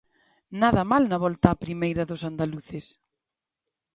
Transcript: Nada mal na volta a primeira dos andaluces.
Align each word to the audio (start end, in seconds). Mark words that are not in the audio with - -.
Nada 0.61 0.83
mal 0.91 1.03
na 1.07 1.21
volta 1.25 1.47
a 1.51 1.61
primeira 1.63 2.07
dos 2.09 2.21
andaluces. 2.31 2.85